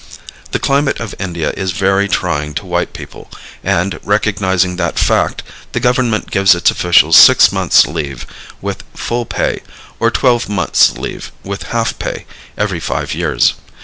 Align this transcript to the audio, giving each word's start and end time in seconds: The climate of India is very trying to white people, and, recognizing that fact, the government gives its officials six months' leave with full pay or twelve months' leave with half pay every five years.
The 0.49 0.57
climate 0.57 0.99
of 0.99 1.13
India 1.19 1.53
is 1.55 1.73
very 1.73 2.07
trying 2.07 2.55
to 2.55 2.65
white 2.65 2.91
people, 2.91 3.29
and, 3.63 3.99
recognizing 4.01 4.77
that 4.77 4.97
fact, 4.97 5.43
the 5.73 5.79
government 5.79 6.31
gives 6.31 6.55
its 6.55 6.71
officials 6.71 7.15
six 7.15 7.51
months' 7.51 7.85
leave 7.85 8.25
with 8.63 8.83
full 8.95 9.27
pay 9.27 9.61
or 9.99 10.09
twelve 10.09 10.49
months' 10.49 10.97
leave 10.97 11.31
with 11.43 11.67
half 11.69 11.99
pay 11.99 12.25
every 12.57 12.79
five 12.79 13.13
years. 13.13 13.53